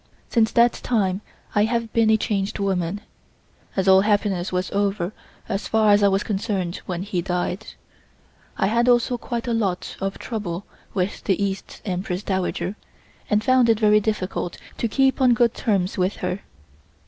Since 0.29 0.51
that 0.53 0.73
time 0.73 1.21
I 1.53 1.65
have 1.65 1.93
been 1.93 2.09
a 2.09 2.17
changed 2.17 2.57
woman, 2.57 3.01
as 3.75 3.87
all 3.87 4.01
happiness 4.01 4.51
was 4.51 4.71
over 4.71 5.11
as 5.47 5.67
far 5.67 5.91
as 5.91 6.01
I 6.01 6.07
was 6.07 6.23
concerned 6.23 6.77
when 6.87 7.03
he 7.03 7.21
died. 7.21 7.67
I 8.57 8.65
had 8.65 8.89
also 8.89 9.19
quite 9.19 9.47
a 9.47 9.53
lot 9.53 9.95
of 10.01 10.17
trouble 10.17 10.65
with 10.95 11.25
the 11.25 11.39
East 11.39 11.83
Empress 11.85 12.23
Dowager 12.23 12.75
and 13.29 13.43
found 13.43 13.69
it 13.69 13.79
very 13.79 13.99
difficult 13.99 14.57
to 14.79 14.87
keep 14.87 15.21
on 15.21 15.35
good 15.35 15.53
terms 15.53 15.99
with 15.99 16.15
her. 16.15 16.39